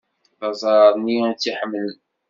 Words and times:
D 0.39 0.41
aẓar-nni 0.49 1.17
i 1.31 1.33
tt-iḥemmlen. 1.35 1.99